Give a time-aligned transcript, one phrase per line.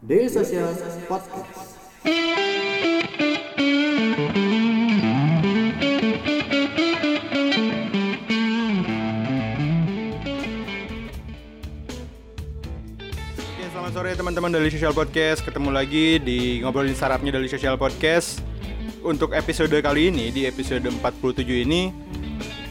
[0.00, 0.72] Daily Social
[1.04, 1.76] Podcast.
[13.60, 15.44] Selamat sore teman-teman dari Social Podcast.
[15.44, 18.40] Ketemu lagi di ngobrolin sarapnya dari Social Podcast.
[19.04, 21.92] Untuk episode kali ini di episode 47 ini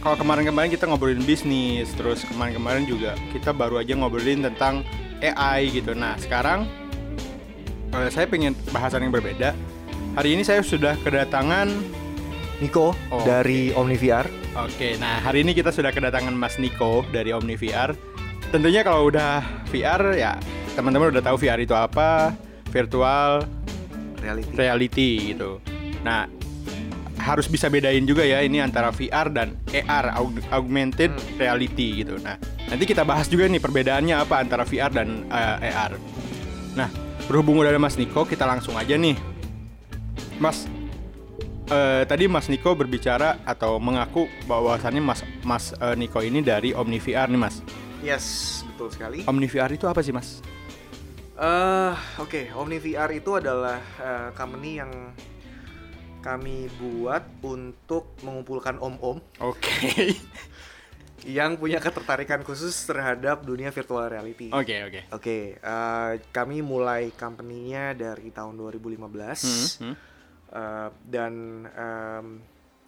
[0.02, 4.82] kalau kemarin-kemarin kita ngobrolin bisnis, terus kemarin-kemarin juga kita baru aja ngobrolin tentang
[5.21, 5.93] AI gitu.
[5.93, 6.88] Nah, sekarang
[8.07, 9.51] saya pengen bahasan yang berbeda.
[10.15, 11.68] Hari ini saya sudah kedatangan
[12.60, 14.28] Niko Oh, dari OmniVR.
[14.57, 17.96] Oke, nah hari ini kita sudah kedatangan Mas Niko dari Omni VR.
[18.50, 19.39] Tentunya kalau udah
[19.70, 20.33] VR ya
[20.73, 22.33] teman-teman udah tahu VR itu apa,
[22.68, 23.46] virtual
[24.20, 24.51] Reality.
[24.51, 25.64] reality gitu.
[26.01, 26.28] Nah,
[27.15, 32.20] harus bisa bedain juga ya ini antara VR dan AR aug- augmented reality gitu.
[32.20, 35.95] Nah, nanti kita bahas juga nih perbedaannya apa antara VR dan eh, AR.
[36.75, 36.89] Nah,
[37.30, 39.14] berhubung udah ada Mas Niko, kita langsung aja nih.
[40.42, 40.66] Mas
[41.70, 46.98] eh, tadi Mas Niko berbicara atau mengaku bahwasannya Mas Mas eh, Niko ini dari Omni
[46.98, 47.62] VR nih, Mas.
[48.02, 48.26] Yes,
[48.73, 49.22] betul sekali.
[49.30, 50.42] Omni VR itu apa sih, Mas?
[51.40, 54.92] Eh, Oke, OmniVR itu adalah eh, company yang
[56.20, 60.20] kami buat untuk mengumpulkan om-om Oke.
[61.25, 64.48] yang punya ketertarikan khusus terhadap dunia virtual reality.
[64.50, 65.00] Oke, oke.
[65.12, 69.40] Oke, eh, kami mulai company-nya dari tahun 2015
[69.80, 69.95] Hmm, hmm.
[70.50, 71.34] Eh, dan
[71.70, 72.28] em,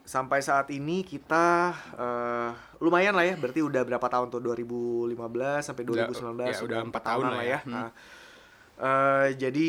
[0.01, 2.49] sampai saat ini kita eh,
[2.81, 7.03] lumayan lah ya, berarti udah berapa tahun tuh 2015 sampai Udah- 2019 ya, udah empat
[7.05, 7.59] tahun lah ya.
[7.61, 7.69] Hmm.
[7.69, 7.89] Nah,
[8.81, 9.67] eh, jadi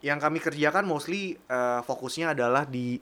[0.00, 2.96] yang kami kerjakan mostly eh, fokusnya adalah di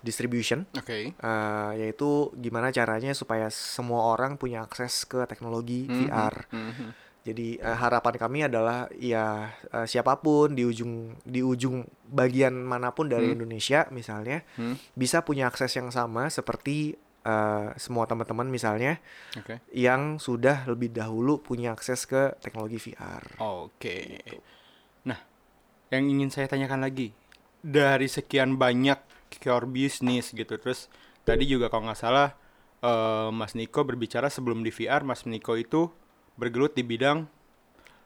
[0.00, 1.12] distribution, Oke.
[1.12, 6.36] eh, yaitu gimana caranya supaya semua orang punya akses ke teknologi Mhm, VR.
[6.50, 6.90] mhm.
[7.22, 12.90] Jadi eh, harapan kami adalah ya eh, siapa pun di ujung di ujung bagian mana
[12.90, 13.36] pun dari Hmm.
[13.36, 18.96] Indonesia misalnya Hmm, bisa punya akses yang sama seperti eh, semua teman-teman misalnya
[19.36, 19.60] Oke.
[19.68, 23.20] yang sudah lebih dahulu punya akses ke teknologi VR.
[23.38, 24.24] Oke.
[25.04, 25.20] Nah,
[25.90, 27.12] yang ingin saya tanyakan lagi
[27.60, 28.96] dari sekian banyak
[29.36, 30.88] core bisnis gitu, terus
[31.22, 32.32] tadi juga kalau nggak salah
[32.80, 35.92] eh, Mas Niko berbicara sebelum di VR, Mas Niko itu
[36.40, 37.28] bergelut di bidang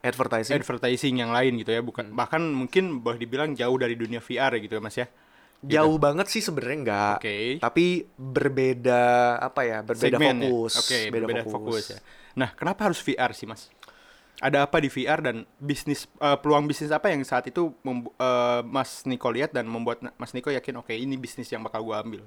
[0.03, 0.59] Advertising.
[0.59, 4.75] advertising yang lain gitu ya, bukan bahkan mungkin boleh dibilang jauh dari dunia VR gitu
[4.75, 5.07] ya Mas ya.
[5.63, 7.17] Jauh banget sih sebenarnya enggak.
[7.23, 7.37] Oke.
[7.63, 7.87] Tapi
[8.19, 9.03] berbeda
[9.39, 9.79] apa ya?
[9.87, 10.51] Berbeda Segmen ya?
[10.51, 10.73] fokus.
[10.83, 11.85] Oke, berbeda fokus.
[11.95, 11.99] ya.
[12.35, 13.71] Nah, kenapa harus VR sih, Mas?
[14.39, 19.05] Ada apa di VR dan bisnis eh, peluang bisnis apa yang saat itu eh, Mas
[19.05, 22.25] Niko lihat dan membuat Mas Niko yakin oke ini bisnis yang bakal gua ambil.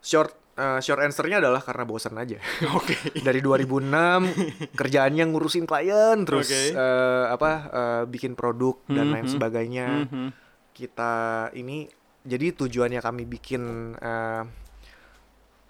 [0.00, 2.38] Short eh, short answer-nya adalah karena bosan aja.
[2.78, 2.94] Oke.
[3.26, 6.62] dari 2006 kerjaannya ngurusin klien terus Oke.
[6.72, 9.32] eh, apa eh, bikin produk dan lain Mhm.
[9.32, 10.26] sebagainya Mhm.
[10.72, 11.14] kita
[11.52, 11.86] ini
[12.22, 13.62] jadi tujuannya kami bikin
[13.94, 14.42] eh,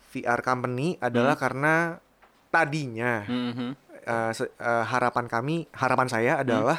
[0.08, 2.00] VR company adalah karena
[2.48, 3.68] tadinya Mhm.
[3.68, 3.85] eh,
[4.30, 6.78] se- eh, harapan kami harapan saya adalah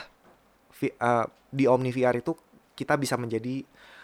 [0.74, 2.34] vi- eh, di Omni VR itu
[2.74, 3.64] kita bisa menjadi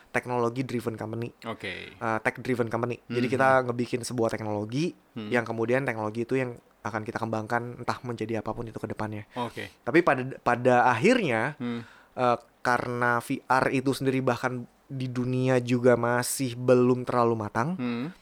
[0.10, 1.98] teknologi driven company Oke.
[1.98, 3.02] uh, tech driven company.
[3.04, 3.34] Jadi Mhm.
[3.34, 5.26] kita ngebikin sebuah teknologi Hmm.
[5.28, 9.26] yang kemudian teknologi itu yang akan kita kembangkan entah menjadi apa pun itu ke depannya.
[9.34, 9.74] Oke.
[9.82, 11.82] Tapi pada pada akhirnya Hmm.
[12.14, 18.14] uh, karena VR itu sendiri bahkan di dunia juga masih belum terlalu matang, Hmm.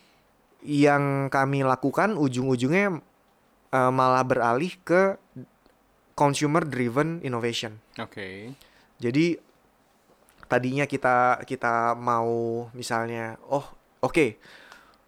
[0.61, 3.01] yang kami lakukan ujung-ujungnya
[3.72, 5.18] uh, malah beralih ke
[6.14, 7.80] consumer driven innovation.
[7.98, 8.54] Oke.
[9.02, 9.40] Jadi
[10.46, 13.64] tadinya kita kita mau misalnya, oh
[14.04, 14.38] oke,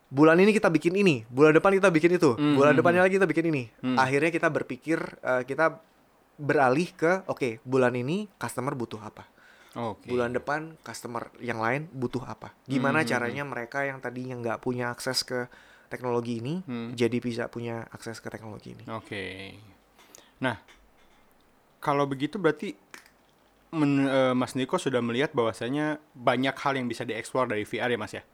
[0.07, 3.19] bulan ini kita bikin ini, bulan depan kita bikin itu, Hmm, bulan hmm, depannya lagi
[3.19, 3.63] kita bikin ini.
[3.83, 3.99] Hmm.
[3.99, 5.77] Akhirnya kita berpikir eh, kita
[6.39, 9.29] beralih ke, oke bulan ini customer butuh apa,
[9.77, 10.09] Oke.
[10.09, 12.57] bulan depan customer yang lain butuh apa.
[12.65, 15.45] Gimana Hmm, hmm, caranya mereka yang tadinya nggak punya akses ke
[15.93, 16.97] teknologi ini, Hmm.
[16.97, 18.83] jadi bisa punya akses ke teknologi ini.
[18.89, 19.53] Oke.
[20.41, 20.57] Nah,
[21.77, 22.73] kalau begitu berarti
[23.71, 27.99] men- eh, Mas Niko sudah melihat bahwasanya banyak hal yang bisa dieksplor dari VR ya,
[28.01, 28.25] Mas ya?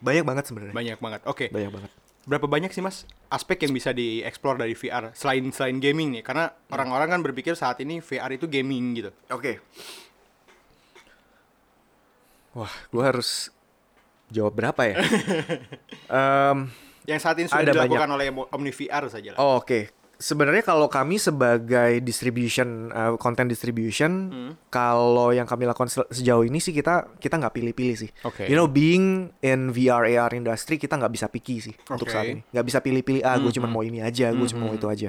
[0.00, 0.74] Banyak banget sebenarnya.
[0.74, 1.20] Banyak banget.
[1.28, 1.46] Oke.
[1.52, 1.92] Banyak banget.
[2.22, 3.02] Berapa banyak sih mas
[3.34, 6.22] aspek yang bisa dieksplor dari VR selain selain gaming nih?
[6.22, 9.10] Karena orang-orang kan berpikir saat ini VR itu gaming gitu.
[9.30, 9.58] Oke.
[12.54, 13.48] Wah, gua harus
[14.32, 14.96] jawab berapa ya?
[16.08, 19.38] Em, Yang saat ini sudah Ada dilakukan oleh Omni VR saja lah.
[19.38, 22.88] oh, Oke, sebenarnya kalau kami sebagai distribution,
[23.18, 24.52] content distribution, Hmm.
[24.68, 28.10] kalau yang kami lakukan se- sejauh ini sih kita kita nggak pilih-pilih sih.
[28.22, 28.46] Oke.
[28.46, 32.14] You know, being in VR AR industry kita nggak bisa picky sih untuk Oke.
[32.14, 32.40] saat ini.
[32.48, 33.22] Nggak bisa pilih-pilih.
[33.22, 33.74] Ah, gue cuma Mhm.
[33.74, 34.78] mau ini aja, gue cuma mau Mhm.
[34.78, 35.08] itu aja.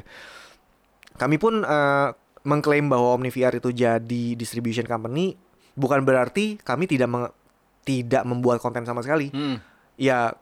[1.14, 2.10] Kami pun eh,
[2.44, 5.38] mengklaim bahwa OmniVR itu jadi distribution company
[5.74, 7.34] bukan berarti kami tidak meng-
[7.84, 9.30] tidak membuat konten sama sekali.
[9.32, 9.60] Hmm.
[10.00, 10.34] Ya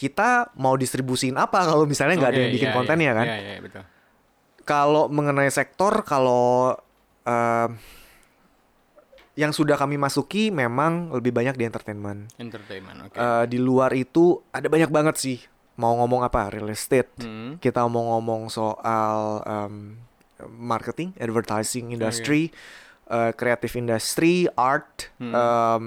[0.00, 3.18] kita mau distribusin apa kalau misalnya nggak ada Oke, yang bikin iya, kontennya iya.
[3.20, 3.26] kan?
[3.28, 3.82] Iya, iya, betul.
[4.64, 6.72] Kalau mengenai sektor kalau
[7.28, 7.76] em,
[9.36, 12.32] yang sudah kami masuki memang lebih banyak di entertainment.
[12.36, 13.16] Entertainment, oke.
[13.16, 15.38] Eh, di luar itu ada banyak banget sih.
[15.80, 16.52] Mau ngomong apa?
[16.52, 17.08] Real estate.
[17.20, 17.56] Hmm.
[17.56, 19.96] Kita mau ngomong soal em,
[20.48, 22.48] marketing, advertising industry,
[23.08, 25.32] eh, creative industry, art, Hmm.
[25.32, 25.84] em,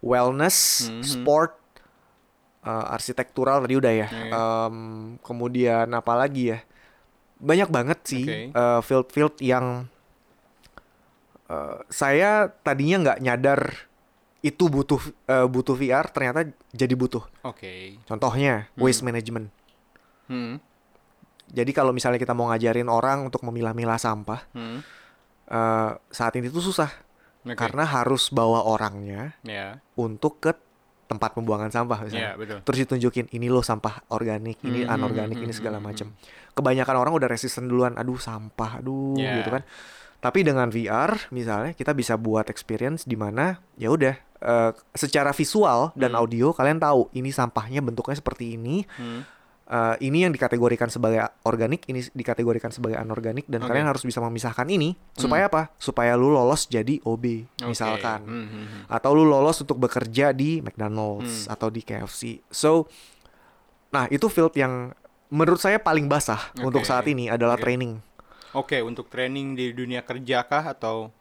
[0.00, 1.02] wellness, Mhm.
[1.02, 1.52] sport,
[2.60, 4.06] eh, arsitektural tadi udah ya.
[4.06, 4.28] Oke.
[4.28, 4.76] Em,
[5.20, 6.58] kemudian apa lagi ya?
[7.38, 9.86] Banyak banget sih eh, field-field yang
[11.46, 13.60] eh, saya tadinya nggak nyadar
[14.38, 17.24] itu butuh eh, butuh VR, ternyata jadi butuh.
[17.42, 17.98] Oke.
[18.04, 18.80] Contohnya Hmm.
[18.80, 19.50] waste management.
[20.26, 20.60] Hmm.
[21.48, 24.84] Jadi kalau misalnya kita mau ngajarin orang untuk memilah-milah sampah, Hmm.
[25.48, 26.92] eh, saat ini tuh susah
[27.48, 27.58] Oke.
[27.58, 30.52] karena harus bawa orangnya ya, untuk ke
[31.04, 32.20] tempat pembuangan sampah misalnya.
[32.22, 32.58] ya betul.
[32.62, 36.12] Terus ditunjukin ini loh sampah organik, ini Hmm, anorganik, hmm, ini hmm, segala macam.
[36.52, 39.40] Kebanyakan orang udah resisten duluan, aduh sampah, aduh Ya.
[39.40, 39.64] gitu kan.
[40.18, 45.90] Tapi dengan VR misalnya kita bisa buat experience di mana ya udah eh, secara visual
[45.94, 46.20] dan Hmm.
[46.20, 48.86] audio kalian tahu ini sampahnya bentuknya seperti ini.
[48.94, 49.26] Hmm.
[49.68, 53.68] Eh, ini yang dikategorikan sebagai organik, ini dikategorikan sebagai anorganik dan Oke.
[53.68, 55.68] kalian harus bisa memisahkan ini supaya apa?
[55.76, 57.76] Supaya lu lolos jadi OB Oke.
[57.76, 58.24] misalkan.
[58.24, 58.82] Hmm, hmm, hmm.
[58.88, 61.52] Atau lu lolos untuk bekerja di McDonald's Hmm.
[61.52, 62.40] atau di KFC.
[62.48, 62.88] So
[63.92, 64.96] nah, itu field yang
[65.28, 66.88] menurut saya paling basah untuk Oke.
[66.88, 67.68] saat ini adalah Oke.
[67.68, 68.00] training.
[68.56, 71.12] Oke, untuk training di dunia kerja kah atau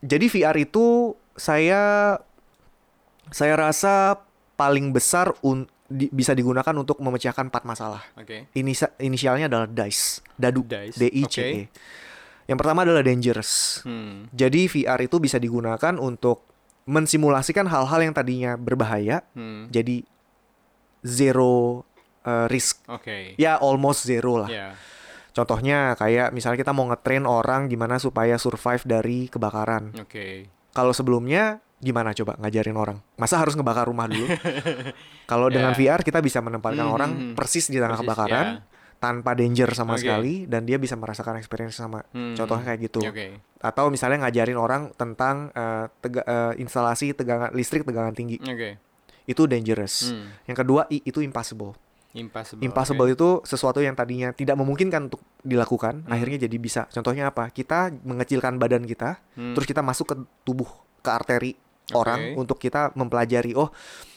[0.00, 2.16] Jadi VR itu saya
[3.28, 4.24] saya rasa
[4.56, 8.00] paling besar un- di- bisa digunakan untuk memecahkan empat masalah.
[8.14, 8.46] oke?
[8.54, 11.42] Inisa- inisialnya adalah DICE, dadu, DICE, D I C E.
[11.42, 11.48] oke.
[12.46, 13.82] Yang pertama adalah dangerous.
[13.82, 14.30] Hmm.
[14.30, 16.46] Jadi VR itu bisa digunakan untuk
[16.82, 19.66] mensimulasikan hal-hal yang tadinya berbahaya Hmm.
[19.68, 20.02] jadi
[21.00, 21.84] zero
[22.22, 22.84] uh, risk.
[22.86, 23.34] Oke.
[23.36, 24.50] Ya almost zero lah.
[24.50, 24.68] Ya.
[25.30, 29.94] Contohnya kayak misalnya kita mau ngetrain orang gimana supaya survive dari kebakaran.
[29.96, 30.50] Oke.
[30.70, 33.00] Kalau sebelumnya gimana coba ngajarin orang?
[33.16, 34.28] Masa harus ngebakar rumah dulu?
[35.30, 35.96] Kalau dengan Ya.
[35.96, 37.34] VR kita bisa menempatkan Hmm, orang hmm, hmm.
[37.34, 38.62] persis di tengah Persis, kebakaran ya.
[38.96, 40.02] tanpa danger sama Oke.
[40.02, 42.04] sekali dan dia bisa merasakan experience sama.
[42.10, 42.34] Hmm.
[42.34, 43.00] Contohnya kayak gitu.
[43.00, 43.40] Oke.
[43.58, 48.36] Atau misalnya ngajarin orang tentang eh, tega- eh, instalasi tegangan listrik tegangan tinggi.
[48.38, 48.76] Oke.
[49.24, 50.10] Itu dangerous.
[50.10, 50.28] Hmm.
[50.44, 51.72] Yang kedua I itu impossible.
[52.10, 52.58] Impossible.
[52.60, 53.14] Impossible oke.
[53.14, 56.10] itu sesuatu yang tadinya tidak memungkinkan untuk dilakukan, Hmm.
[56.10, 56.82] akhirnya jadi bisa.
[56.90, 57.46] Contohnya apa?
[57.48, 59.54] Kita mengecilkan badan kita, Hmm.
[59.54, 60.66] terus kita masuk ke tubuh,
[61.00, 61.54] ke arteri
[61.90, 61.98] Oke.
[61.98, 63.68] orang untuk kita mempelajari oh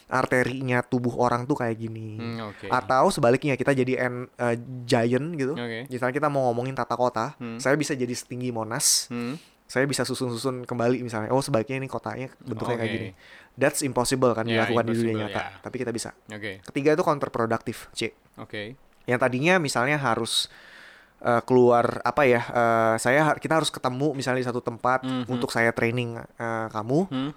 [0.06, 2.16] arterinya tubuh orang tuh kayak gini.
[2.16, 2.68] Hmm, oke.
[2.68, 4.54] Atau sebaliknya kita jadi en, eh,
[4.84, 5.52] giant gitu.
[5.52, 5.88] Oke.
[5.88, 7.56] Misalnya kita mau ngomongin tata kota, Hmm.
[7.56, 9.40] saya bisa jadi setinggi Monas, Hmm.
[9.64, 11.30] saya bisa susun-susun kembali misalnya.
[11.30, 12.96] Oh sebaiknya ini kotanya bentuknya kayak Oke.
[12.96, 13.10] gini.
[13.54, 15.58] That's impossible kan Ya, dilakukan di dunia nyata, ya.
[15.60, 16.12] tapi kita bisa.
[16.28, 16.60] Oke.
[16.62, 18.12] Ketiga itu counterproductive, C.
[18.36, 18.76] Oke.
[19.04, 20.46] Yang tadinya misalnya harus
[21.16, 22.44] eh, keluar apa ya?
[22.44, 25.24] eh, saya kita harus ketemu misalnya di satu tempat Mhm.
[25.26, 27.30] untuk saya training eh, kamu, Hmm.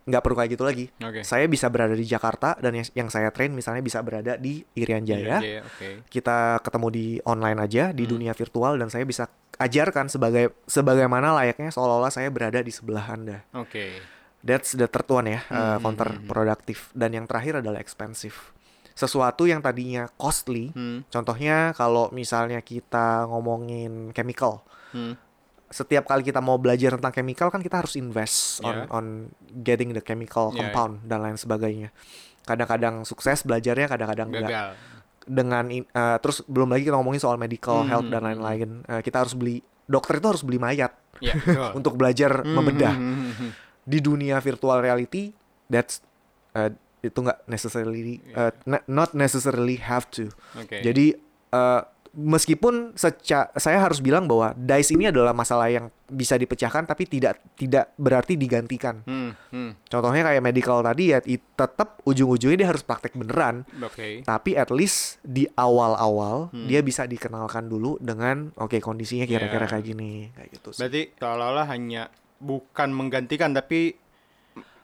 [0.00, 0.86] Nggak perlu kayak gitu lagi.
[0.98, 1.20] Oke.
[1.22, 5.04] Saya bisa berada di Jakarta dan yang, yang saya train misalnya bisa berada di Irian
[5.04, 5.38] Jaya.
[5.38, 6.04] Iya, Oke.
[6.06, 8.12] Kita ketemu di online aja di Hmm.
[8.14, 13.44] dunia virtual dan saya bisa ajarkan sebagai sebagaimana layaknya seolah-olah saya berada di sebelah Anda.
[13.52, 14.00] Oke.
[14.40, 16.90] That's the third one ya, uh, Hmm, counterproductive.
[16.90, 18.56] Dan yang terakhir adalah expensive.
[18.90, 21.04] Sesuatu yang tadinya costly, Hmm.
[21.06, 25.14] contohnya kalau misalnya kita ngomongin chemical, Hmm.
[25.70, 28.86] Setiap kali kita mau belajar tentang chemical kan kita harus invest on Yeah.
[28.90, 29.04] on
[29.62, 31.94] getting the chemical Yeah, compound dan lain sebagainya.
[32.42, 34.74] Kadang-kadang sukses belajarnya, kadang-kadang enggak.
[35.22, 38.70] Dengan uh, terus belum lagi kita ngomongin soal medical Hmm, health hmm, dan hmm, lain-lain.
[38.84, 41.70] Uh, kita harus beli dokter itu harus beli mayat Ya, betul.
[41.76, 43.50] untuk belajar Hmm, membedah hmm, hmm, hmm.
[43.84, 45.30] di dunia virtual reality
[45.66, 46.00] that's
[46.54, 48.50] uh, itu nggak necessarily uh,
[48.84, 50.80] not necessarily have to Oke.
[50.80, 51.16] jadi
[51.50, 51.80] uh,
[52.12, 57.38] meskipun seca saya harus bilang bahwa dice ini adalah masalah yang bisa dipecahkan tapi tidak
[57.54, 59.86] tidak berarti digantikan Hmm, hmm.
[59.86, 64.22] contohnya kayak medical tadi ya tetap ujung-ujungnya dia harus praktek beneran Oke.
[64.22, 66.66] tapi at least di awal-awal Hmm.
[66.66, 69.70] dia bisa dikenalkan dulu dengan oke kondisinya kira-kira Ya.
[69.70, 70.80] kayak gini kayak gitu sih.
[70.82, 72.02] Berarti seolah-olah hanya
[72.36, 73.94] bukan menggantikan tapi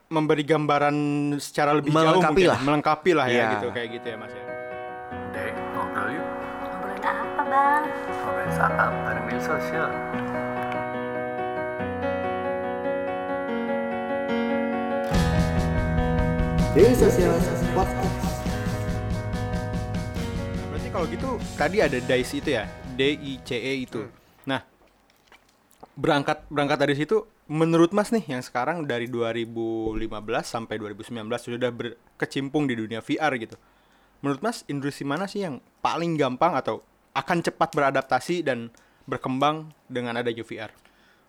[0.06, 0.94] memberi gambaran
[1.36, 2.46] secara lebih jauh Melengkapi mungkin.
[2.48, 2.60] lah.
[2.62, 3.48] melengkapi lah ya Iya.
[3.58, 4.44] gitu kayak gitu ya Mas ya.
[8.66, 9.86] Bareng media sosial.
[16.74, 17.30] Daily Social
[17.70, 18.18] Podcast.
[20.66, 22.66] Berarti kalau gitu tadi ada DICE itu ya,
[22.98, 24.02] D I C E itu.
[24.02, 24.10] Hmm.
[24.50, 24.60] Nah,
[25.94, 29.94] berangkat berangkat dari situ menurut Mas nih yang sekarang dari 2015
[30.42, 33.54] sampai 2019 sudah berkecimpung di dunia VR gitu.
[34.26, 36.82] Menurut Mas industri mana sih yang paling gampang atau
[37.16, 38.68] akan cepat beradaptasi dan
[39.02, 40.68] berkembang dengan adanya VR?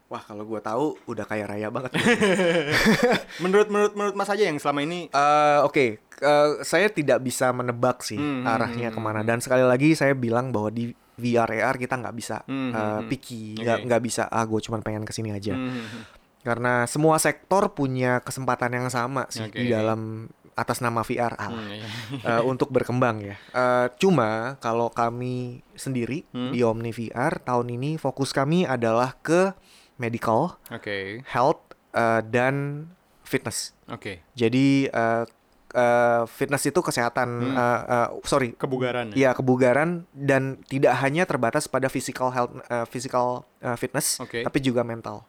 [0.08, 1.92] Wah, kalau gua tahu udah kaya raya banget.
[3.44, 8.02] Menurut menurut menurut Mas aja yang selama ini Eh, Oke, eh, saya tidak bisa menebak
[8.02, 9.22] sih Hmm, hmm, arahnya hmm, ke mana.
[9.22, 13.08] Dan sekali lagi saya bilang bahwa di VR AR kita nggak bisa Hmm, hmm, hmm.
[13.10, 13.86] picky, nggak Oke.
[13.90, 15.54] nggak bisa ah gue cuma pengen ke sini aja.
[15.54, 16.08] Hmm,
[16.40, 19.60] Karena semua sektor punya kesempatan yang sama sih Oke.
[19.60, 21.88] di dalam atas nama VR ah, hmm, iya.
[22.26, 23.38] eh, untuk berkembang ya.
[23.54, 26.50] Eh, cuma kalau kami sendiri Hmm.
[26.50, 29.54] di Omni VR tahun ini fokus kami adalah ke
[29.96, 31.22] medical, Oke.
[31.24, 31.62] health,
[31.92, 32.90] eh, dan
[33.22, 33.78] fitness.
[33.88, 34.26] Oke.
[34.34, 35.24] Jadi eh,
[35.70, 37.54] eh, fitness itu kesehatan, Hmm.
[37.54, 39.14] eh, eh, sorry, Kebugaran.
[39.14, 44.42] ya kebugaran dan tidak hanya terbatas pada physical health, eh, physical eh, fitness, Oke.
[44.42, 45.22] tapi juga mental.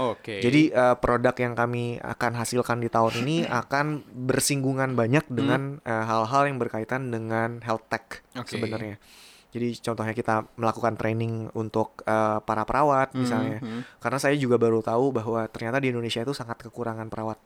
[0.00, 0.40] Oke.
[0.40, 6.04] Jadi eh, produk yang kami akan hasilkan di tahun ini akan bersinggungan banyak dengan eh,
[6.08, 8.56] hal-hal yang berkaitan dengan health tech Oke.
[8.56, 8.96] sebenarnya.
[9.50, 13.60] Jadi contohnya kita melakukan training untuk eh, para perawat misalnya.
[13.60, 14.00] Hmm, hmm.
[14.00, 17.36] Karena saya juga baru tahu bahwa ternyata di Indonesia itu sangat kekurangan perawat.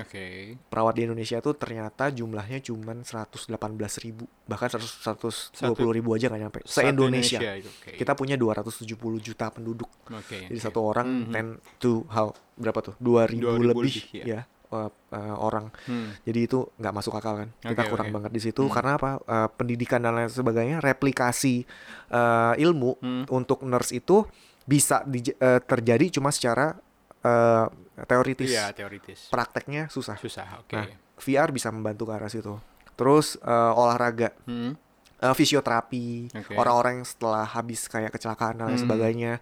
[0.00, 0.54] Oke.
[0.64, 3.58] Perawat di Indonesia itu ternyata jumlahnya cuma 118
[4.00, 5.58] ribu bahkan 100 120
[5.92, 7.92] ribu aja nggak nyampe se Indonesia oke.
[7.94, 8.88] kita punya 270
[9.18, 10.46] juta penduduk Oke.
[10.46, 10.64] jadi oke.
[10.64, 11.58] satu orang Mhm.
[11.58, 14.24] 10 to how berapa tuh 2000, 2000 lebih, lebih, ya.
[14.24, 16.12] ya eh, eh, orang Hmm.
[16.22, 18.14] jadi itu nggak masuk akal kan kita kurang oke.
[18.14, 18.70] banget di situ Hmm.
[18.70, 21.64] karena apa Eh, pendidikan dan lain sebagainya replikasi
[22.08, 23.24] eh, ilmu Hmm.
[23.28, 24.24] untuk nurse itu
[24.62, 26.76] bisa di- eh, terjadi cuma secara
[27.20, 27.66] eh,
[28.04, 29.26] teoritis Iya, teoritis.
[29.28, 30.60] prakteknya susah Susah.
[30.60, 30.74] Oke.
[30.74, 32.54] Nah, VR bisa membantu ke arah situ.
[32.94, 34.74] Terus eh, olahraga, Hmm.
[35.16, 38.84] eh, fisioterapi, orang-orang yang setelah habis kayak kecelakaan dan lain Hmm.
[38.84, 39.32] sebagainya.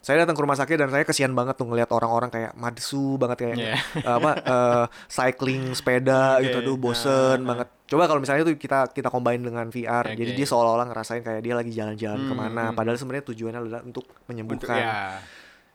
[0.00, 3.36] Saya datang ke rumah sakit dan saya kesian banget tuh ngelihat orang-orang kayak madsu banget
[3.38, 3.74] kayak Iya.
[4.08, 6.48] apa eh, cycling sepeda Oke.
[6.48, 7.46] gitu aduh bosen ah.
[7.46, 7.68] banget.
[7.84, 10.36] Coba kalau misalnya tuh kita kita combine dengan VR, jadi Oke.
[10.36, 12.74] dia seolah-olah ngerasain kayak dia lagi jalan-jalan Hmm, ke mana, hmm.
[12.74, 15.20] padahal sebenarnya tujuannya adalah untuk Untuk menyembuhkan ya.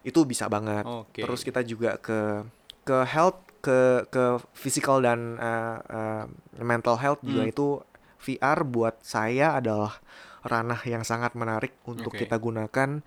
[0.06, 0.86] Itu bisa banget.
[0.86, 1.22] Oke.
[1.22, 2.46] Terus kita juga ke
[2.86, 6.26] ke health, ke ke physical dan uh, uh,
[6.62, 7.50] mental health juga Hmm.
[7.50, 7.82] itu
[8.22, 10.02] VR buat saya adalah
[10.46, 12.18] ranah yang sangat menarik untuk Oke.
[12.18, 13.02] kita gunakan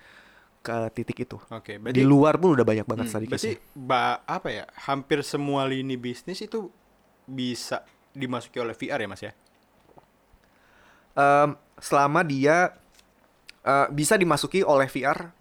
[0.66, 1.38] ke titik itu.
[1.48, 4.64] Oke, Di berarti luar pun udah banyak banget Hmm, tadi berarti ba apa ya?
[4.88, 6.68] Hampir semua lini bisnis itu
[7.28, 7.84] bisa
[8.16, 9.32] dimasuki oleh VR ya, Mas ya?
[11.18, 11.50] Em,
[11.82, 12.78] selama dia
[13.66, 15.32] uh, bisa dimasuki oleh VR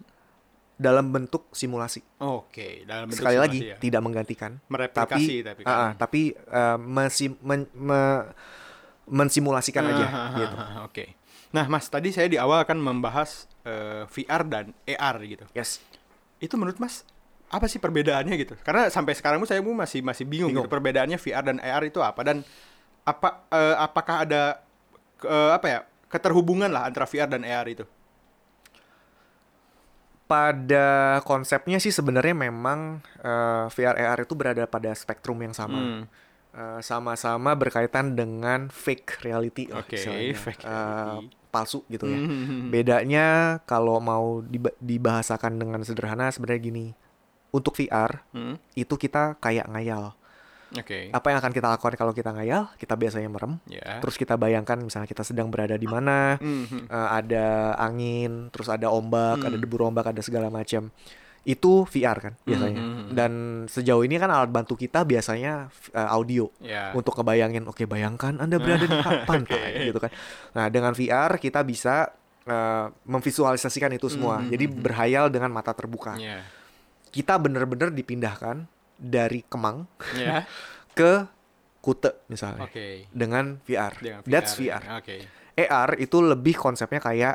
[0.78, 2.00] dalam bentuk simulasi.
[2.22, 3.82] Oke, dalam bentuk Sekali lagi simulasi ya.
[3.82, 8.30] tidak menggantikan, mereplikasi tapi, ah, ah, tapi uh, mensim- men- me-
[9.06, 10.56] mensimulasikan aja Ah, gitu.
[10.84, 11.04] Oke.
[11.48, 15.44] Nah, Mas, tadi saya di awal akan membahas eh, VR dan AR gitu.
[15.52, 15.80] Yes.
[16.38, 17.02] Itu menurut Mas
[17.48, 18.54] apa sih perbedaannya gitu?
[18.60, 20.64] Karena sampai sekarang pun saya pun masih masih bingung, Bingung.
[20.64, 22.44] gitu perbedaannya VR dan AR itu apa dan
[23.02, 24.60] apa eh, apakah ada
[25.24, 27.88] eh, apa ya keterhubungan lah antara VR dan AR itu?
[30.28, 30.86] Pada
[31.24, 35.80] konsepnya sih sebenarnya memang eh, VR AR itu berada pada spektrum yang sama.
[35.80, 36.02] Hmm.
[36.50, 40.36] Eh, sama-sama berkaitan dengan fake reality lah Oke, istilahnya.
[40.36, 41.26] fake Eh, reality.
[41.48, 42.18] palsu gitu ya.
[42.18, 42.68] Hmm.
[42.68, 43.26] Bedanya
[43.64, 46.86] kalau mau diba- dibahasakan dengan sederhana sebenarnya gini.
[47.48, 48.60] Untuk VR Hmm.
[48.74, 50.12] itu kita kayak ngayal.
[50.70, 51.08] Oke.
[51.08, 52.68] Apa yang akan kita lakukan kalau kita ngayal?
[52.74, 53.56] Kita biasanya merem.
[53.64, 53.98] Ya.
[53.98, 56.86] Terus kita bayangkan misalnya kita sedang berada di mana, Mhm.
[56.86, 59.62] eh, ada angin, terus ada ombak, ada Hmm.
[59.62, 60.92] debu ombak, ada segala macam.
[61.42, 62.76] Itu VR kan biasanya.
[62.76, 63.14] Hmm, hmm, hmm.
[63.14, 63.32] Dan
[63.64, 66.92] sejauh ini kan alat bantu kita biasanya eh, audio Ya.
[66.92, 70.12] untuk ngebayangin, oke bayangkan Anda berada di pa- pantai gitu kan.
[70.52, 72.12] Nah, dengan VR kita bisa
[72.44, 74.40] eh, memvisualisasikan itu semua.
[74.40, 74.80] Hmm, Jadi hmm.
[74.80, 76.16] berhayal dengan mata terbuka.
[76.16, 76.44] Ya.
[77.08, 78.64] Kita bener-bener dipindahkan
[78.98, 79.86] dari Kemang
[80.18, 80.44] Ya.
[80.98, 81.24] ke
[81.78, 83.06] Kute misalnya Oke.
[83.14, 83.94] dengan VR.
[84.02, 84.82] Dengan That's VR.
[84.82, 84.98] VR.
[84.98, 85.16] Oke.
[85.58, 87.34] AR itu lebih konsepnya kayak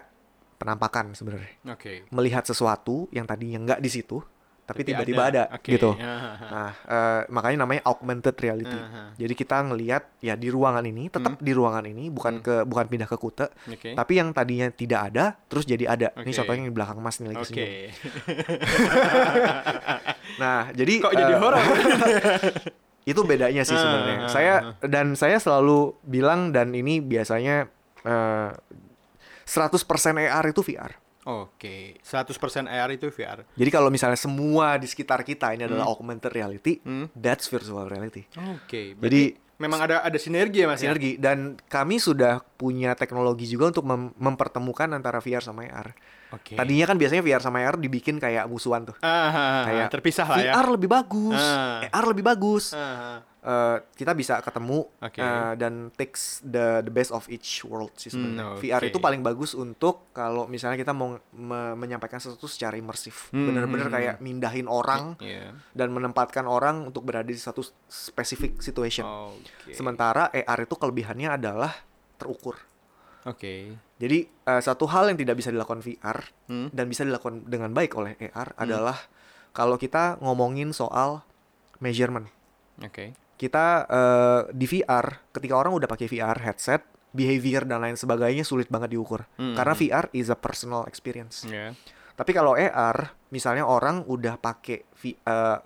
[0.60, 1.52] penampakan sebenarnya.
[1.72, 2.08] Oke.
[2.12, 4.20] Melihat sesuatu yang tadinya nggak di situ,
[4.64, 5.72] tapi tiba-tiba ada, Oke.
[5.72, 5.96] gitu.
[5.96, 8.72] Ah, Nah, eh, makanya namanya augmented reality.
[8.72, 9.12] Aha.
[9.14, 12.42] Jadi kita ngelihat ya di ruangan ini, tetap di ruangan ini, bukan Hmm.
[12.42, 13.92] ke bukan pindah ke kute, Oke.
[13.92, 16.08] tapi yang tadinya tidak ada, terus jadi ada.
[16.16, 16.34] Ini Oke.
[16.34, 17.46] contohnya yang di belakang Mas nih lagi Oke.
[17.46, 17.68] senyum.
[20.34, 21.62] Nah, jadi Kok jadi eh, horor?
[23.04, 24.16] itu bedanya sih sebenarnya.
[24.18, 24.88] ah, Saya ah.
[24.88, 27.68] dan saya selalu bilang dan ini biasanya
[28.02, 28.50] eh,
[29.44, 29.76] 100%
[30.18, 30.96] AR itu VR.
[31.24, 31.98] Oke.
[32.00, 33.48] 100% AR itu VR.
[33.50, 37.08] Jadi kalau misalnya semua di sekitar kita ini adalah augmented reality, Hmm.
[37.14, 38.28] that's virtual reality.
[38.52, 38.94] Oke.
[38.94, 39.22] Jadi Jadi
[39.56, 40.92] memang ada ada sinergi ya Mas ya?
[40.92, 45.96] sinergi dan kami sudah punya teknologi juga untuk mem- mempertemukan antara VR sama AR.
[46.32, 46.58] Oke.
[46.58, 48.98] Tadinya kan biasanya VR sama AR dibikin kayak musuhan tuh.
[49.00, 50.52] Ah, kayak terpisah lah ya.
[50.52, 51.86] VR lebih bagus, Ah.
[51.88, 52.74] AR lebih bagus.
[52.74, 55.20] Ah, Eh, kita bisa ketemu Oke.
[55.20, 58.46] eh, dan takes the the best of each world sih sebenarnya.
[58.50, 58.88] Hmm, VR oke.
[58.88, 63.86] itu paling bagus untuk kalau misalnya kita mau me- menyampaikan sesuatu secara imersif, Hmm, bener-bener
[63.86, 65.52] hmm, kayak mindahin orang Iya.
[65.70, 69.04] dan menempatkan orang untuk berada di satu specific situation.
[69.04, 69.72] Oke.
[69.72, 71.76] Sementara AR itu kelebihannya adalah
[72.16, 72.56] terukur.
[73.24, 73.76] Oke.
[73.98, 76.72] Jadi eh, satu hal yang tidak bisa dilakukan VR Hmm.
[76.72, 78.96] dan bisa dilakukan dengan baik oleh AR adalah
[79.52, 81.28] kalau kita ngomongin soal
[81.78, 82.32] measurement.
[82.80, 83.20] Oke.
[83.44, 88.72] Kita eh, di VR ketika orang udah pakai VR headset, behavior dan lain sebagainya sulit
[88.72, 89.28] banget diukur.
[89.36, 89.52] Hmm.
[89.52, 91.44] Karena VR is a personal experience.
[91.44, 91.76] Iya.
[92.14, 95.58] Tapi kalau AR, misalnya orang udah pakai eh, eh,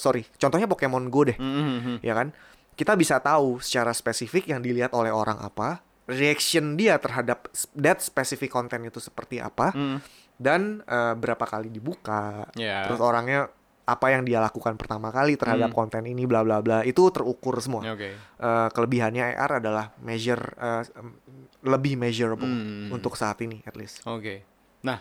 [0.00, 2.00] sorry, contohnya Pokemon Go deh, Mhm.
[2.00, 2.32] ya kan?
[2.72, 8.48] Kita bisa tahu secara spesifik yang dilihat oleh orang apa, reaction dia terhadap that specific
[8.48, 9.98] content itu seperti apa, Hmm.
[10.38, 12.86] dan eh, berapa kali dibuka, Ya.
[12.86, 13.50] terus orangnya
[13.88, 15.78] apa yang dia lakukan pertama kali terhadap Hmm.
[15.80, 17.80] konten ini, bla bla bla, itu terukur semua.
[17.88, 18.12] Oke.
[18.12, 21.16] Eh, kelebihannya AR adalah measure em,
[21.64, 22.92] lebih measurable Hmm.
[22.92, 24.04] untuk saat ini at least.
[24.04, 24.44] Oke.
[24.80, 25.00] Nah,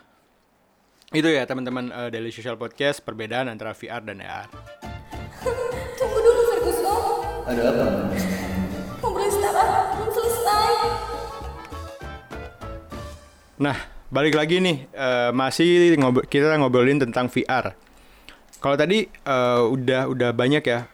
[1.09, 4.47] itu ya teman-teman eh, Daily Social Podcast perbedaan antara VR dan AR.
[5.99, 7.01] Tunggu dulu Ferguson.
[7.45, 7.85] Ada apa?
[8.97, 10.71] Ngobrolin startup belum selesai.
[13.57, 13.77] Nah,
[14.07, 17.73] balik lagi nih eh, masih ngobrol kita ngobrolin tentang VR.
[18.57, 20.89] Kalau tadi eh, udah udah banyak ya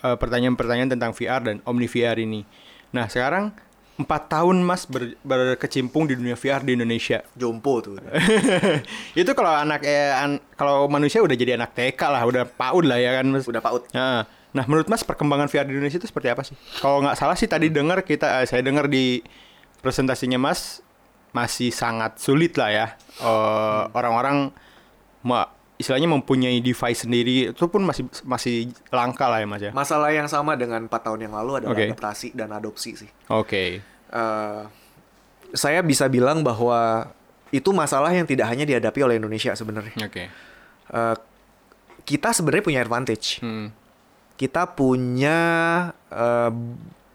[0.00, 2.44] eh, pertanyaan-pertanyaan tentang VR dan Omni VR ini.
[2.92, 3.52] Nah, sekarang
[3.98, 7.18] empat tahun Mas ber- berkecimpung di dunia VR di Indonesia.
[7.34, 7.98] Jompo tuh.
[9.20, 12.98] itu kalau anak eh, an- kalau manusia udah jadi anak TK lah, udah PAUD lah
[13.00, 13.44] ya kan Mas.
[13.50, 13.90] Udah PAUD.
[13.90, 14.22] Nah,
[14.54, 16.54] nah, menurut Mas perkembangan VR di Indonesia itu seperti apa sih?
[16.78, 19.18] Kalau nggak salah sih tadi dengar kita, eh, saya dengar di
[19.82, 20.78] presentasinya Mas
[21.34, 22.86] masih sangat sulit lah ya.
[23.18, 24.54] Eh, Orang-orang
[25.26, 29.70] ma- istilahnya mempunyai device sendiri itu pun masih masih langka lah ya Mas ya.
[29.70, 31.86] Masalah yang sama dengan empat tahun yang lalu adalah Oke.
[31.88, 33.10] adaptasi dan adopsi sih.
[33.30, 33.78] Oke.
[34.10, 34.62] Eh,
[35.54, 37.08] saya bisa bilang bahwa
[37.48, 39.94] itu masalah yang tidak hanya dihadapi oleh Indonesia sebenarnya.
[40.02, 40.26] Oke.
[40.90, 41.16] Eh,
[42.02, 43.38] kita sebenarnya punya advantage.
[43.38, 43.70] Hmm.
[44.34, 45.38] Kita punya
[46.10, 46.50] eh,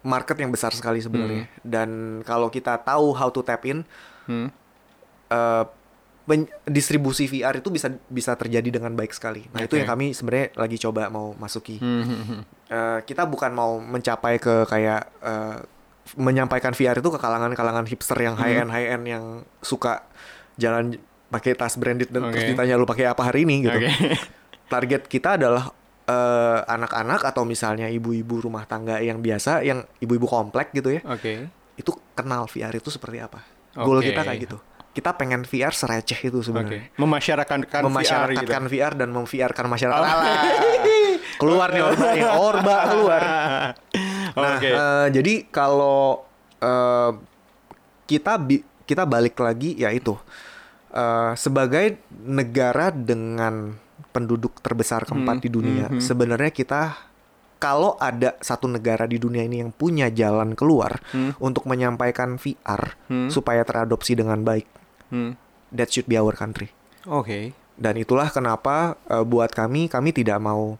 [0.03, 1.51] market yang besar sekali sebenarnya.
[1.59, 3.83] Dan kalau kita tahu how to tap in,
[4.23, 4.47] Hmm.
[5.27, 5.67] pen-
[6.63, 9.43] distribusi VR itu bisa bisa terjadi dengan baik sekali.
[9.51, 9.83] Nah itu Oke.
[9.83, 11.83] yang kami sebenarnya lagi coba mau masuki.
[11.83, 15.57] Eh, kita bukan mau mencapai ke kayak eh,
[16.15, 19.23] menyampaikan VR itu ke kalangan-kalangan hipster yang high end high end yang
[19.59, 20.07] suka
[20.55, 20.95] jalan
[21.27, 22.51] pakai tas branded dan terus Oke.
[22.55, 23.75] ditanya lu pakai apa hari ini gitu.
[23.83, 23.91] Oke.
[24.73, 25.75] Target kita adalah
[26.07, 31.03] eh, anak-anak atau misalnya ibu-ibu rumah tangga yang biasa yang ibu-ibu komplek gitu ya.
[31.03, 31.51] Oke.
[31.75, 33.43] Itu kenal VR itu seperti apa.
[33.75, 34.15] Goal Oke.
[34.15, 34.57] kita kayak gitu.
[34.93, 36.93] Kita pengen VR sereceh itu sebenarnya.
[36.95, 37.89] Memasyarakatkan VR gitu.
[37.89, 39.99] Memasyarakatkan VR, dan memviarkan masyarakat.
[39.99, 40.21] Oh.
[41.41, 43.21] Keluar nih Orba nih, Orba keluar.
[44.33, 44.69] Nah, Oke.
[44.69, 46.21] eh, jadi kalau
[46.57, 47.11] eh,
[48.05, 50.13] kita bi- kita balik lagi yaitu
[50.89, 53.73] eh, sebagai negara dengan
[54.09, 56.03] penduduk terbesar keempat Hmm, di dunia, hmm, hmm.
[56.03, 56.81] sebenarnya kita
[57.57, 61.33] kalau ada satu negara di dunia ini yang punya jalan keluar Hmm.
[61.39, 63.27] untuk menyampaikan VR Hmm.
[63.27, 64.69] supaya teradopsi dengan baik,
[65.13, 65.37] Hmm.
[65.69, 66.73] that should be our country.
[67.05, 67.53] Oke.
[67.73, 70.77] Dan itulah kenapa eh, buat kami kami tidak mau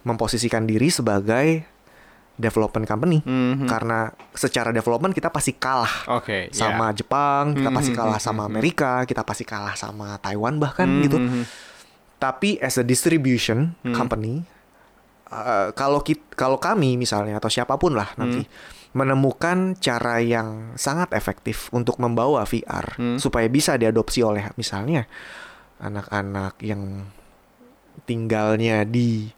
[0.00, 1.64] memposisikan diri sebagai
[2.36, 3.68] development company Mhm.
[3.68, 6.48] karena secara development kita pasti kalah Oke.
[6.50, 6.96] sama ya.
[6.96, 8.48] Jepang, kita pasti Mhm, kalah mhm, sama mhm.
[8.48, 11.18] Amerika, kita pasti kalah sama Taiwan bahkan Mhm, gitu.
[11.18, 11.42] mhm.
[12.16, 13.92] Tapi as a distribution Hmm.
[13.92, 14.44] company
[15.28, 18.52] eh, kalau kit kalau kami misalnya atau siapa pun lah nanti Hmm.
[18.90, 23.16] Menemukan cara yang sangat efektif untuk membawa VR Hmm.
[23.16, 25.06] supaya bisa diadopsi oleh misalnya
[25.78, 27.06] anak-anak yang
[28.02, 29.30] tinggalnya di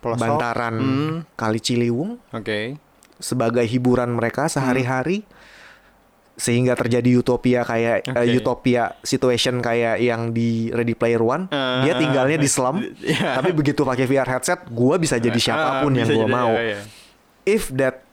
[0.00, 0.18] Pelosok.
[0.18, 1.16] bantaran Hmm.
[1.32, 2.78] Kali Ciliwung Oke.
[3.16, 5.22] sebagai hiburan mereka sehari-hari
[6.32, 8.34] sehingga terjadi utopia kayak eh, Oke.
[8.36, 11.84] utopia situation kayak yang di Ready Player One Ah.
[11.84, 13.36] dia tinggalnya di slum Iya.
[13.36, 16.32] tapi begitu pakai VR headset gua bisa jadi siapa pun Ah, yang bisa gua jadi,
[16.32, 16.80] mau ya, ya.
[17.48, 18.06] If that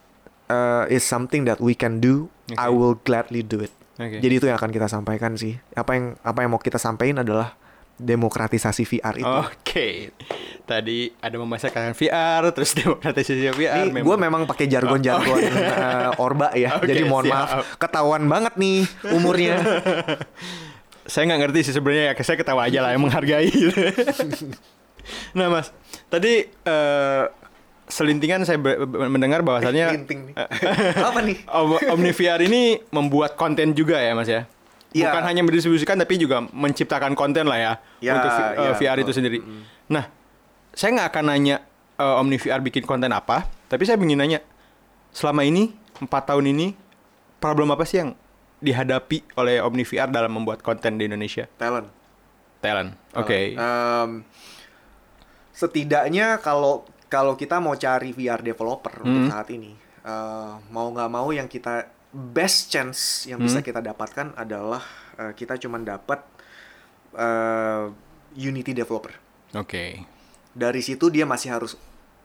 [0.50, 2.76] uh, is something that we can do I Oke.
[2.76, 4.22] will gladly do it Oke.
[4.22, 7.60] jadi itu yang akan kita sampaikan sih apa yang apa yang mau kita sampaikan adalah
[8.00, 10.16] demokratisasi VR itu Oke.
[10.64, 13.90] Tadi ada memasakkan VR, terus demokratisasi VR.
[13.90, 17.34] Ini gue memang pakai jargon-jargon eh, orba ya, Oke, jadi mohon siap.
[17.36, 17.50] maaf
[17.82, 19.60] ketahuan banget nih umurnya.
[21.12, 23.50] saya nggak ngerti sih sebenarnya ya, saya ketawa aja lah yang menghargai.
[25.38, 25.74] nah mas,
[26.08, 27.24] tadi eh,
[27.90, 28.62] selintingan saya
[29.10, 30.36] mendengar bahwasannya Linting nih.
[31.10, 31.38] Apa nih?
[31.44, 34.46] Om- Omni VR ini membuat konten juga ya mas ya.
[34.90, 35.10] Iya.
[35.10, 38.98] Bukan hanya mendistribusikan tapi juga menciptakan konten lah ya, Ya, untuk V- eh, ya, VR
[39.00, 39.38] itu sendiri.
[39.86, 40.10] Nah,
[40.72, 41.62] saya nggak akan nanya
[41.96, 44.40] eh, Omni VR bikin konten apa, tapi saya ingin nanya
[45.10, 46.74] selama ini empat tahun ini
[47.38, 48.14] problem apa sih yang
[48.60, 51.46] dihadapi oleh Omni VR dalam membuat konten di Indonesia?
[51.56, 51.90] Talent.
[52.60, 52.92] Talent.
[53.14, 53.54] Oke.
[53.54, 54.10] Em,
[55.52, 59.32] setidaknya kalau kalau kita mau cari VR developer untuk Hmm.
[59.32, 63.68] saat ini, eh, mau nggak mau yang kita best chance yang bisa Hmm.
[63.68, 64.82] kita dapatkan adalah
[65.16, 66.22] eh, kita cuma dapat
[67.12, 67.86] eh,
[68.32, 69.12] Unity developer.
[69.52, 70.06] Oke.
[70.52, 71.74] Dari situ dia masih harus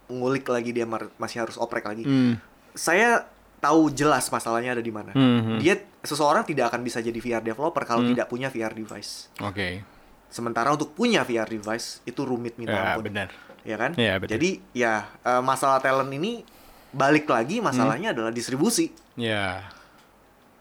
[0.06, 0.84] ngulik lagi, dia
[1.16, 2.04] masih harus oprek lagi.
[2.04, 2.36] Hmm.
[2.70, 3.24] Saya
[3.56, 5.10] tahu jelas masalahnya ada di mana.
[5.10, 5.58] Hmm, hmm.
[5.58, 8.12] Dia seseorang tidak akan bisa jadi VR developer kalau Hmm.
[8.12, 9.32] tidak punya VR device.
[9.40, 9.80] Oke.
[10.28, 13.08] Sementara untuk punya VR device itu rumit minta Ya, ampun.
[13.08, 13.32] benar.
[13.64, 13.92] Ya kan?
[13.94, 14.33] Iya, betul.
[14.33, 16.44] Jadi ya eh, masalah talent ini
[16.90, 18.16] balik lagi masalahnya Hmm.
[18.20, 18.92] adalah distribusi.
[19.14, 19.66] Ya.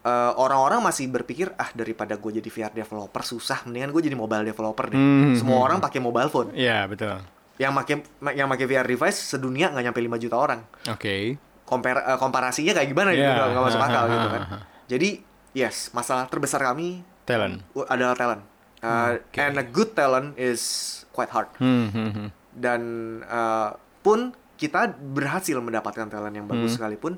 [0.00, 4.44] Eh, Orang-orang masih berpikir ah daripada gue jadi VR developer susah, mendingan gue jadi mobile
[4.44, 4.96] developer deh.
[4.96, 6.52] Hmm, Semua hmm, orang pakai mobile phone.
[6.52, 7.24] Ya, betul.
[7.56, 7.94] Yang pakai
[8.34, 10.60] yang pakai VR device sedunia nggak nyampe 5 juta orang.
[10.86, 11.38] Oke.
[11.64, 13.48] Compare eh, komparasinya kayak gimana gitu Iya.
[13.48, 14.42] nggak masuk akal gitu kan.
[14.84, 15.08] Jadi
[15.54, 17.64] yes masalah terbesar kami Talent.
[17.72, 18.42] uh, adalah talent.
[18.84, 19.40] Uh, Oke.
[19.40, 20.60] And a good talent is
[21.08, 21.48] quite hard.
[21.56, 22.28] Hmm, hmm, hmm.
[22.54, 22.80] Dan
[23.22, 26.76] eh, pun kita berhasil mendapatkan talent yang bagus Hmm.
[26.78, 27.14] sekalipun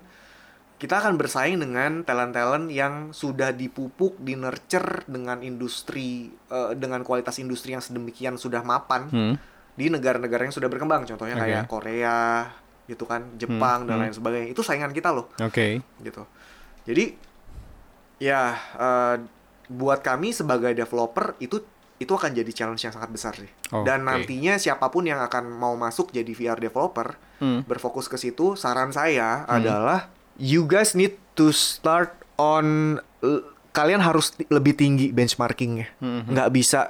[0.77, 7.40] kita akan bersaing dengan talent-talent yang sudah dipupuk, di nurture dengan industri eh, dengan kualitas
[7.40, 9.35] industri yang sedemikian sudah mapan Hmm.
[9.77, 11.42] di negara-negara yang sudah berkembang contohnya Oke.
[11.44, 12.20] kayak Korea
[12.87, 14.03] gitu kan, Jepang dan hmm.
[14.09, 14.49] lain sebagainya.
[14.53, 15.81] Itu saingan kita loh Oke.
[16.01, 16.22] gitu.
[16.87, 17.16] Jadi
[18.20, 19.16] ya eh,
[19.66, 21.59] buat kami sebagai developer itu
[21.96, 23.48] itu akan jadi challenge yang sangat besar sih.
[23.82, 24.06] Dan Oke.
[24.06, 27.61] nantinya siapa pun yang akan mau masuk jadi VR developer Hmm.
[27.62, 32.96] berfokus ke situ, saran saya adalah you guys need to start on
[33.70, 35.92] kalian harus lebih tinggi benchmarkingnya.
[36.00, 36.32] Mhm.
[36.32, 36.80] Nggak bisa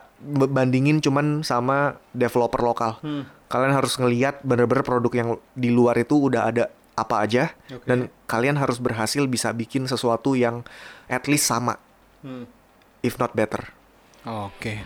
[0.46, 3.02] bandingin cuman sama developer lokal.
[3.02, 3.26] Hmm.
[3.46, 6.64] Kalian harus ngeliat bener-bener produk yang di luar itu udah ada
[6.96, 7.84] apa aja Oke.
[7.84, 10.64] dan kalian harus berhasil bisa bikin sesuatu yang
[11.06, 11.76] at least sama
[12.22, 12.48] Hmm.
[13.02, 13.75] if not better.
[14.26, 14.82] Oke.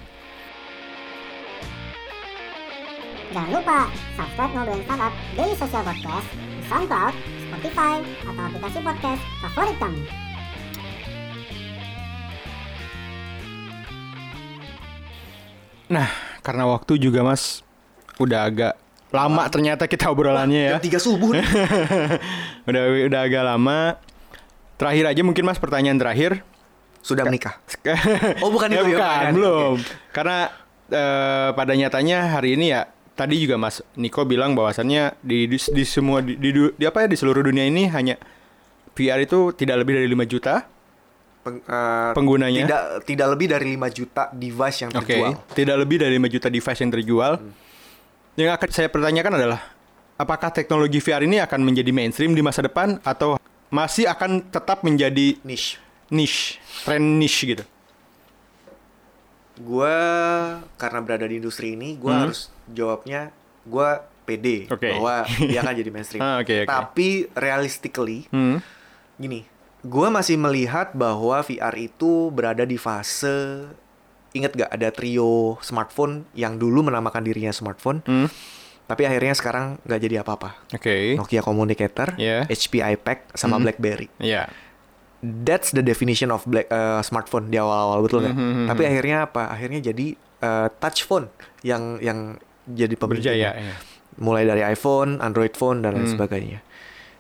[3.33, 7.15] Jangan lupa subscribe Ngobrolin Startup Daily Social Podcast di SoundCloud,
[7.49, 10.01] Spotify, atau aplikasi podcast favorit kamu.
[15.89, 16.09] Nah,
[16.45, 17.65] karena waktu juga Mas
[18.21, 18.77] udah agak
[19.09, 20.73] lama ternyata kita obrolannya ya.
[20.77, 21.49] Jam tiga subuh nih.
[22.69, 23.97] udah udah agak lama.
[24.77, 26.45] Terakhir aja mungkin Mas pertanyaan terakhir.
[27.01, 27.57] Sudah menikah.
[28.45, 29.33] Oh, bukan Ya, itu ya, bukan, bukan.
[29.35, 29.75] belum.
[30.11, 30.39] Karena
[30.87, 35.85] eh, pada nyatanya hari ini ya tadi juga Mas Niko bilang bahwasannya di, di di
[35.85, 38.17] semua di, di, di apa ya di seluruh dunia ini hanya
[38.93, 40.55] VR itu tidak lebih dari 5 juta.
[41.41, 42.61] Peng- eh, Penggunanya?
[42.65, 45.33] Tidak tidak lebih dari 5 juta device yang terjual.
[45.53, 47.33] tidak lebih dari 5 juta device yang terjual.
[47.39, 47.53] Hmm.
[48.37, 49.61] Yang akan saya pertanyakan adalah
[50.17, 55.41] apakah teknologi VR ini akan menjadi mainstream di masa depan atau masih akan tetap menjadi
[55.41, 55.81] Niche.
[56.11, 57.65] Niche, tren niche gitu?
[59.61, 59.97] Gue
[60.75, 62.23] karena berada di industri ini, gue Hmm.
[62.27, 63.29] harus jawabnya
[63.63, 63.89] gue
[64.25, 64.89] pede Oke.
[64.95, 66.23] bahwa dia akan jadi mainstream.
[66.25, 66.69] Ah, oke, oke.
[66.69, 68.65] Tapi realistically, Hmm.
[69.15, 69.45] gini,
[69.81, 73.69] gue masih melihat bahwa VR itu berada di fase
[74.31, 78.31] Ingat gak ada trio smartphone yang dulu menamakan dirinya smartphone, Hmm.
[78.87, 80.55] tapi akhirnya sekarang nggak jadi apa-apa.
[80.71, 81.19] Oke.
[81.19, 82.47] Nokia Communicator, Yeah.
[82.47, 83.67] HP iPad, sama Hmm.
[83.67, 84.07] BlackBerry.
[84.23, 84.47] Ya.
[85.21, 88.33] That's the definition of black uh, smartphone di awal-awal betul nggak?
[88.33, 89.43] Mhm, mhm, Tapi akhirnya apa?
[89.49, 90.07] Akhirnya jadi
[90.41, 91.29] uh, touch phone
[91.61, 93.37] yang yang jadi pemimpinnya.
[93.37, 93.51] Berjaya.
[93.53, 93.77] ya.
[94.17, 96.15] Mulai dari iPhone, Android phone dan lain Hmm.
[96.17, 96.65] sebagainya.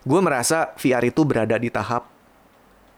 [0.01, 2.09] Gue merasa VR itu berada di tahap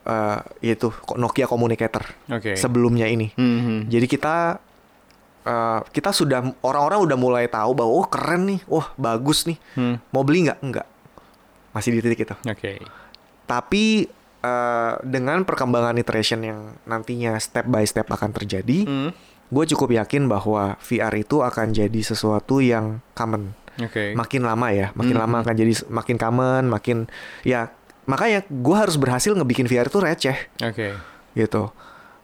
[0.05, 2.55] uh, yaitu Nokia Communicator Oke.
[2.55, 3.35] sebelumnya ini.
[3.35, 3.91] Hmm.
[3.91, 4.63] Jadi kita
[5.43, 9.59] uh, kita sudah orang-orang udah mulai tahu bahwa oh keren nih, wah bagus nih.
[9.75, 9.99] Hmm.
[10.11, 10.59] Mau beli nggak?
[10.63, 10.87] Enggak.
[11.73, 12.35] Masih di titik itu.
[12.41, 12.79] Oke.
[13.45, 14.07] Tapi
[14.43, 19.11] eh, dengan perkembangan iteration yang nantinya step by step akan terjadi, Hmm.
[19.49, 23.55] gue cukup yakin bahwa VR itu akan jadi sesuatu yang common.
[23.79, 24.13] Oke.
[24.13, 25.23] Makin lama ya, makin Hmm.
[25.25, 27.07] lama akan jadi makin common, makin
[27.43, 27.71] ya
[28.03, 30.99] makanya gue harus berhasil ngebikin VR itu receh Oke.
[31.33, 31.71] gitu.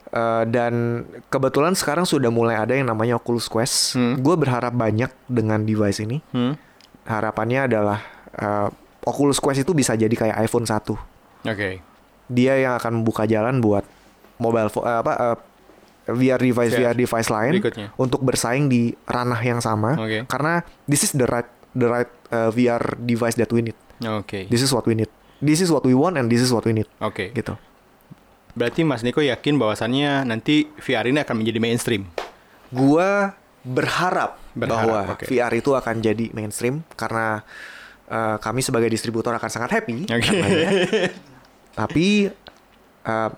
[0.08, 3.94] Eh, dan kebetulan sekarang sudah mulai ada yang namanya Oculus Quest.
[3.94, 4.16] Hmm.
[4.18, 6.18] Gue berharap banyak dengan device ini.
[6.32, 6.56] Hmm.
[7.04, 8.00] Harapannya adalah
[8.34, 8.68] eh,
[9.04, 10.96] Oculus Quest itu bisa jadi kayak iPhone 1
[11.44, 11.80] Oke.
[12.28, 13.82] Dia yang akan membuka jalan buat
[14.36, 15.36] mobile phone apa eh,
[16.08, 17.88] VR device VR VR device lain berikutnya.
[17.96, 20.24] untuk bersaing di ranah yang sama Oke.
[20.24, 24.48] karena this is the right the right uh, VR device that we need Oke.
[24.48, 25.10] this is what we need
[25.40, 27.32] this is what we want and this is what we need Oke.
[27.32, 27.56] gitu
[28.58, 32.10] Berarti Mas Niko yakin bahwasannya nanti VR ini akan menjadi mainstream.
[32.74, 33.30] Gua
[33.62, 35.30] berharap, Berharap, bahwa oke.
[35.30, 37.46] VR itu akan jadi mainstream karena
[38.10, 40.10] eh, kami sebagai distributor akan sangat happy.
[40.10, 40.34] Oke.
[41.78, 42.26] Tapi
[43.04, 43.30] uh,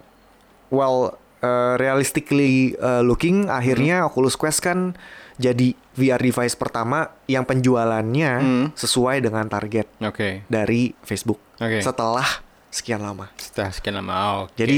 [0.69, 4.09] well uh, realistically uh, looking akhirnya Hmm.
[4.09, 4.97] Oculus Quest kan
[5.37, 8.67] jadi VR device pertama yang penjualannya Hmm.
[8.73, 10.45] sesuai dengan target Oke.
[10.47, 11.41] dari Facebook.
[11.57, 11.81] Oke.
[11.81, 12.27] Setelah
[12.69, 13.29] sekian lama.
[13.37, 14.45] Setelah sekian lama.
[14.45, 14.57] Oke.
[14.57, 14.77] Jadi,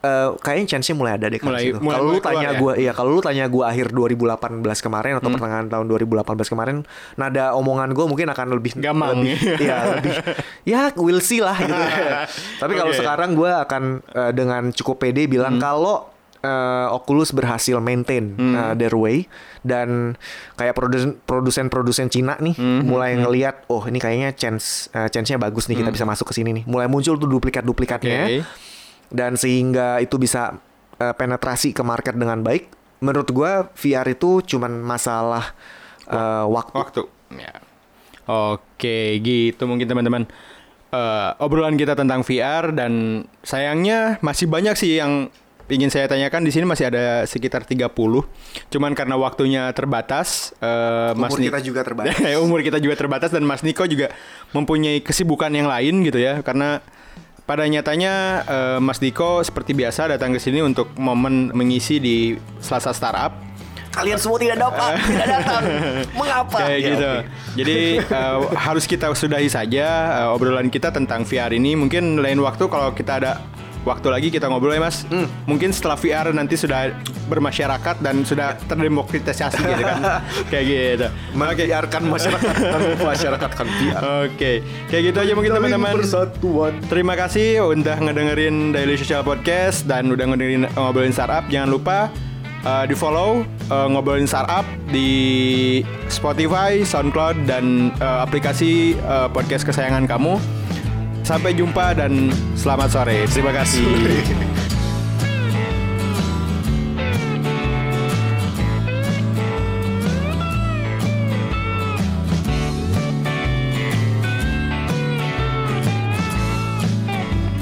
[0.00, 2.56] Eh, kayaknya chance-nya mulai ada deh kalau Mulai- mulai- Kalau lu tanya ya?
[2.56, 4.40] gua iya kalau lu tanya gua akhir 2018
[4.80, 6.76] kemarin atau pertengahan tahun 2018 kemarin
[7.14, 9.20] nada omongan gua mungkin akan lebih Gamang.
[9.20, 10.14] lebih ya lebih
[10.72, 11.76] ya we'll see lah gitu.
[12.64, 12.88] Tapi kalau.
[12.88, 12.96] Hmm.
[12.96, 16.08] sekarang gua akan eh, dengan cukup pede bilang kalau
[16.38, 18.56] eh, Oculus berhasil maintain Hmm.
[18.56, 19.28] eh, their way
[19.60, 20.16] dan
[20.56, 25.68] kayak produsen produsen-produsen Cina nih Hmm, mulai ngelihat oh ini kayaknya chance eh, chance-nya bagus
[25.68, 26.64] nih kita bisa masuk ke sini nih.
[26.64, 28.38] Mulai muncul tuh duplikat-duplikatnya Oke.
[29.10, 30.58] Dan sehingga itu bisa
[30.98, 32.70] uh, penetrasi ke market dengan baik.
[33.02, 35.54] Menurut gua VR itu cuman masalah
[36.06, 36.74] uh, waktu.
[36.74, 37.02] Waktu.
[37.36, 37.54] Ya.
[38.30, 40.30] Oke, gitu mungkin teman-teman.
[40.90, 45.30] Eh, obrolan kita tentang VR dan sayangnya masih banyak sih yang
[45.70, 47.94] ingin saya tanyakan di sini masih ada sekitar 30.
[48.74, 50.50] Cuman karena waktunya terbatas,
[51.14, 52.18] Mas Umur Ni- kita juga terbatas.
[52.42, 54.10] umur kita juga terbatas dan Mas Niko juga
[54.50, 56.42] mempunyai kesibukan yang lain gitu ya.
[56.42, 56.82] Karena
[57.50, 58.14] pada nyatanya
[58.46, 63.34] eh, Mas Niko seperti biasa datang ke sini untuk momen mengisi di Selasa Startup.
[63.90, 65.62] Kalian semua tidak dapat, tidak datang.
[66.14, 66.58] Mengapa?
[66.62, 67.10] Kayak Ya, gitu.
[67.10, 67.26] oke.
[67.58, 69.86] Jadi eh, harus kita sudahi saja
[70.22, 71.74] eh, obrolan kita tentang VR ini.
[71.74, 73.42] Mungkin lain waktu kalau kita ada
[73.84, 75.08] waktu lagi kita ngobrol ya Mas.
[75.08, 75.26] Hmm.
[75.48, 76.92] Mungkin setelah VR nanti sudah
[77.30, 79.98] bermasyarakat dan sudah terdemokratisasi gitu kan.
[80.52, 81.06] Kayak gitu.
[81.36, 82.54] Membiarkan masyarakat
[83.00, 84.00] masyarakat kan VR.
[84.28, 84.52] Oke.
[84.92, 85.94] Kayak gitu aja mungkin teman-teman.
[86.00, 86.72] Persatuan.
[86.88, 91.46] Terima kasih udah ngedengerin Daily Social Podcast dan udah ngedengerin ngobrolin startup.
[91.48, 91.98] Jangan lupa
[92.64, 95.10] uh, di follow uh, ngobrolin startup di
[96.10, 100.36] Spotify, SoundCloud dan uh, aplikasi uh, podcast kesayangan kamu.
[101.30, 103.22] Sampai jumpa dan selamat sore.
[103.30, 103.86] Terima kasih.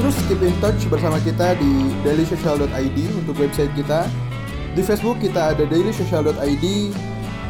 [0.01, 4.09] Terus keep in touch bersama kita di dailysocial.id untuk website kita.
[4.73, 6.65] Di Facebook kita ada dailysocial.id,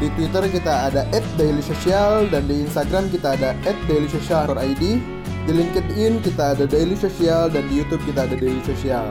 [0.03, 1.07] di Twitter kita ada
[1.39, 3.55] @dailysocial dan di Instagram kita ada
[3.87, 5.15] @dailysocial.id.
[5.47, 9.07] Di LinkedIn kita ada Daily Social dan di YouTube kita ada Daily Social.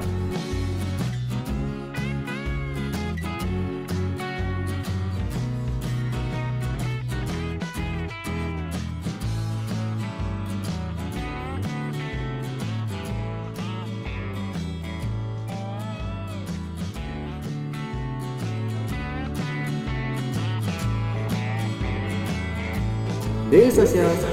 [23.48, 24.27] Daily Social.